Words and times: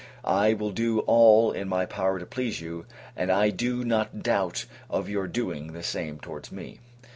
I 0.25 0.55
will 0.55 0.71
do 0.71 1.01
all 1.01 1.51
in 1.51 1.69
my 1.69 1.85
power 1.85 2.17
to 2.17 2.25
please 2.25 2.59
you, 2.59 2.87
and 3.15 3.31
I 3.31 3.51
do 3.51 3.83
not 3.83 4.23
doubt 4.23 4.65
of 4.89 5.07
your 5.07 5.27
doing 5.27 5.73
the 5.73 5.83
same 5.83 6.17
towards 6.17 6.51
me. 6.51 6.79